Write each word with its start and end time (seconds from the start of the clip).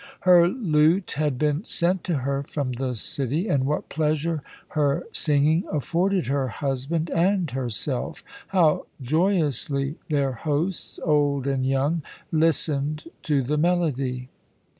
Her 0.21 0.47
lute 0.47 1.11
had 1.17 1.37
been 1.37 1.63
sent 1.63 2.03
to 2.05 2.15
her 2.25 2.41
from 2.41 2.71
the 2.71 2.95
city, 2.95 3.47
and 3.47 3.67
what 3.67 3.87
pleasure 3.87 4.41
her 4.69 5.03
singing 5.11 5.63
afforded 5.71 6.25
her 6.25 6.47
husband 6.47 7.11
and 7.11 7.51
herself; 7.51 8.23
how 8.47 8.87
joyously 8.99 9.97
their 10.09 10.31
hosts, 10.31 10.99
old 11.03 11.45
and 11.45 11.63
young, 11.67 12.01
listened 12.31 13.09
to 13.21 13.43
the 13.43 13.57
melody! 13.59 14.29